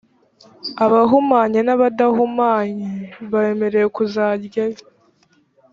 [0.85, 2.89] abahumanye n’abadahumanye
[3.31, 4.81] bemerewe kuzaryaho,